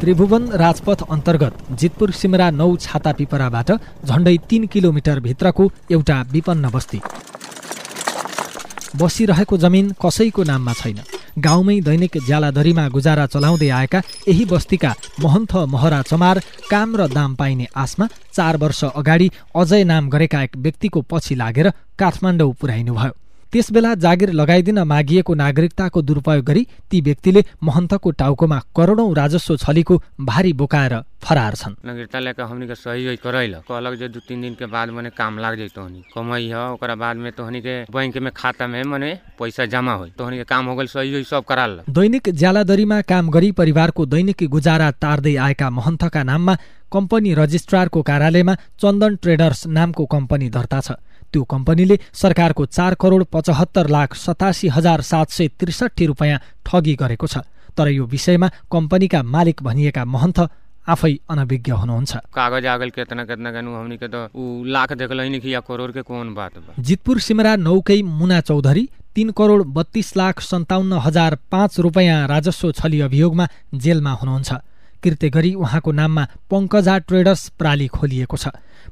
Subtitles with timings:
[0.00, 3.70] त्रिभुवन राजपथ अन्तर्गत जितपुर सिमरा नौ छाता पिपराबाट
[4.04, 7.00] झण्डै तीन किलोमिटर भित्रको एउटा विपन्न बस्ती।
[8.96, 10.98] बसिरहेको जमिन कसैको नाममा छैन।
[11.38, 16.40] गाउँमै दैनिक ज्यालाधरीमा गुजारा चलाउँदै आएका यही बस्तीका महन्थ महरा चमार
[16.70, 21.70] काम र दाम पाइने आशमा चार वर्ष अगाडि अजय नाम गरेका एक व्यक्तिको पछि लागेर
[22.00, 23.12] काठमाडौँ पुर्याइनुभयो
[23.52, 30.52] त्यसबेला जागिर लगाइदिन मागिएको नागरिकताको दुरुपयोग गरी ती व्यक्तिले महन्तको टाउकोमा करोडौं राजस्व छलीको भारी
[30.60, 34.54] बोकाएर फरार छन् नागरिकता लेकर हमनी के सही होई करैल कहलक जे दू तीन दिन
[34.54, 38.16] के बाद मने काम लाग जाई तोहनी। कमाई है ओकरा बाद में तोहनी के बैंक
[38.18, 41.80] में खाता में मने पैसा जमा होई तोहनी के काम हो सही होई सब कराल।
[41.90, 46.56] दैनिक ज्यालादरीमा काम गरी परिवारको दैनिक गुजारा तार्दै आएका महन्तका नाममा
[46.92, 50.92] कम्पनी रजिस्ट्रारको कार्यालयमा चन्दन ट्रेडर्स नामको कम्पनी दर्ता छ।
[51.32, 57.26] त्यो कम्पनीले सरकारको चार करोड पचहत्तर लाख सतासी हजार सात सय त्रिसठी रुपियाँ ठगी गरेको
[57.26, 57.38] छ।
[57.76, 60.38] तर यो विषयमा कम्पनीका मालिक भनिएका महन्त
[60.88, 65.38] आफै अनभिज्ञ हुनुहुन्छ। कागज आगल केतना केतना गनु हमनी के तो उ लाख देखल ही
[65.40, 70.16] कि या करोड़ के कौन बात बा जितपुर सिमरा नौकै मुना चौधरी तीन करोड बत्तीस
[70.16, 74.50] लाख सन्ताउन्न हजार पाँच रुपियाँ राजस्व छली अभियोगमा जेलमा हुनुहुन्छ।
[75.02, 78.48] कृत्य गरी उहाँको नाममा पङ्कजा ट्रेडर्स प्राली खोलिएको छ।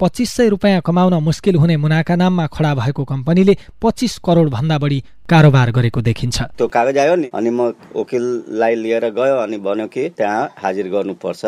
[0.00, 5.02] पच्चिस सय रुपियाँ कमाउन मुस्किल हुने मुनाका नाममा खडा भएको कम्पनीले पच्चिस करोड भन्दा बढी
[5.30, 10.08] कारोबार गरेको देखिन्छ। त्यो कागज आयो नि अनि म वकिललाई लिएर गयो अनि भन्यो कि
[10.18, 11.42] त्यहाँ हाजिर गर्नुपर्छ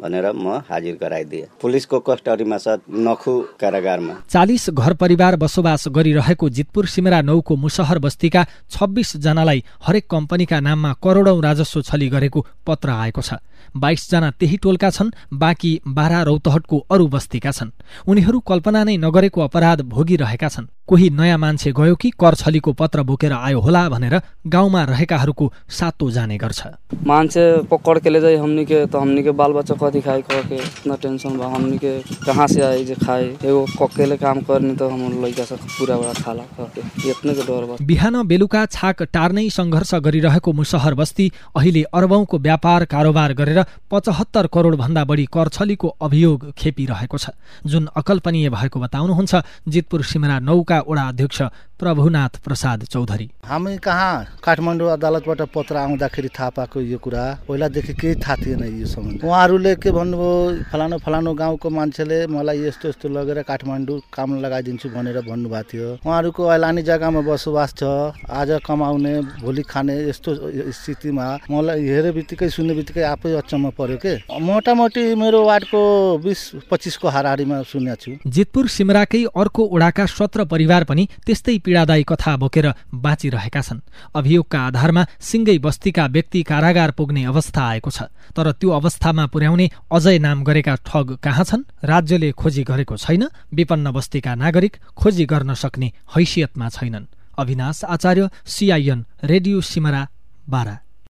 [0.00, 6.86] भनेर म हाजिर गराइदिएँ। पुलिसको कस्टडीमा छ नखु कारागारमा। चालिस घर परिवार बसोबास गरिरहेको जितपुर
[6.86, 13.20] सिमरा नौको मुसहर बस्तीका छब्बिस जनालाई हरेक कम्पनीका नाममा करोडौं राजस्व छली गरेको पत्र आएको
[13.20, 13.34] छ।
[13.76, 17.70] बाइसजना त्यही टोलका छन् बाँकी बाह्र रौतहटको अरू बस्तीका छन्।
[18.08, 23.02] उनीहरू कल्पना नै नगरेको अपराध भोगिरहेका छन्। कोही नयाँ मान्छे गयो कि कर छलीको पत्र
[23.02, 26.66] बोकेर आयो होला भनेर गाउँमा रहेकाहरूको सातो जाने गर्छ।
[27.06, 30.42] मान्छे पकड़ के ले जाई हमनी के तो हमनी के बाल बच्चा कथी खाई कह
[30.48, 31.92] के इतना टेंशन बा हमनी के
[32.26, 36.12] कहाँ से आई जे खाए एगो अकेले काम करनी तो हम लइका सब पूरा बड़ा
[36.22, 41.30] खाला कह के इतने के डर बा। बिहान बेलुका छाक टार्नै सङ्घर्ष गरिरहेको मुसहर बस्ती
[41.56, 47.30] अहिले अरबौंको व्यापार कारोबार गरेर पचहत्तर करोड भन्दा बढी करछलीको अभियोग खेपिरहेको छ।
[47.66, 49.34] जुन अकल्पनीय भएको बताउनुहुन्छ
[49.68, 51.42] जितपुर सिमरा नौका वडा अध्यक्ष
[51.78, 58.14] प्रभुनाथ प्रसाद चौधरी। हामी कहाँ काठमाडौँ अदालतबाट पत्र आउँदाखेरि थाहा पाएको यो कुरा पहिलादेखि केही
[58.16, 63.42] थाहा थिएन यो सम्बन्ध। उहाँहरूले के भन्नुभयो फलानु फलानु गाउँको मान्छेले मलाई यस्तो यस्तो लगेर
[63.44, 67.84] काठमाडौँ काम लगाइदिन्छु भनेर भन्नुभएको थियो। उहाँहरूको ऐलानी जग्गामा बसोबास छ
[68.24, 70.30] आज कमाउने भोलि खाने यस्तो
[70.72, 74.14] स्थितिमा मलाई हेरे बित्तिकै सुन्ने बित्तिकै आफै अचम्म पर्यो के?
[74.32, 75.82] मोटामोटी मेरो वार्डको
[76.24, 82.36] बिस पच्चिसको हाराहारीमा सुनेको छु। जितपुर सिमराकै अर्को ओडाका सत्र परिवार पनि त्यस्तै पीडादायी कथा
[82.38, 83.80] बोकेर बाँचिरहेका छन्।
[84.14, 90.18] अभियोगका आधारमा सिङ्गै बस्तीका व्यक्ति कारागार पुग्ने अवस्था आएको छ तर त्यो अवस्थामा पुर्याउने अजय
[90.18, 95.92] नाम गरेका ठग कहाँ छन् राज्यले खोजी गरेको छैन विपन्न बस्तीका नागरिक खोजी गर्न सक्ने
[96.14, 100.02] हैसियतमा छैनन्। Avinash Acharya CIN radio Simara
[100.48, 100.76] Bara.